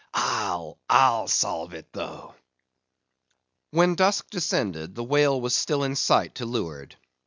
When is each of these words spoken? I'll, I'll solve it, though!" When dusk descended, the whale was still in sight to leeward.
I'll, 0.15 0.79
I'll 0.89 1.27
solve 1.27 1.75
it, 1.75 1.93
though!" 1.93 2.33
When 3.69 3.93
dusk 3.93 4.31
descended, 4.31 4.95
the 4.95 5.03
whale 5.03 5.39
was 5.39 5.55
still 5.55 5.83
in 5.83 5.95
sight 5.95 6.33
to 6.41 6.45
leeward. 6.47 6.95